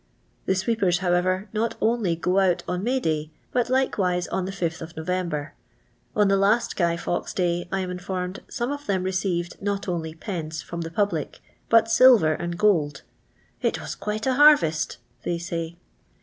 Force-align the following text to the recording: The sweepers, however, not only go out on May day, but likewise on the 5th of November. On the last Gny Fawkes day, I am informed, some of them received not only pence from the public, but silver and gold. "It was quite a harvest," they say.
The 0.47 0.55
sweepers, 0.55 0.97
however, 0.97 1.47
not 1.53 1.75
only 1.79 2.15
go 2.15 2.39
out 2.39 2.63
on 2.67 2.83
May 2.83 2.99
day, 2.99 3.29
but 3.51 3.69
likewise 3.69 4.27
on 4.29 4.45
the 4.45 4.51
5th 4.51 4.81
of 4.81 4.97
November. 4.97 5.53
On 6.15 6.27
the 6.27 6.37
last 6.37 6.75
Gny 6.75 6.97
Fawkes 6.99 7.35
day, 7.35 7.69
I 7.71 7.81
am 7.81 7.91
informed, 7.91 8.41
some 8.49 8.71
of 8.71 8.87
them 8.87 9.03
received 9.03 9.61
not 9.61 9.87
only 9.87 10.15
pence 10.15 10.59
from 10.63 10.81
the 10.81 10.89
public, 10.89 11.39
but 11.69 11.87
silver 11.87 12.33
and 12.33 12.57
gold. 12.57 13.03
"It 13.61 13.79
was 13.79 13.93
quite 13.93 14.25
a 14.25 14.33
harvest," 14.33 14.97
they 15.21 15.37
say. 15.37 15.75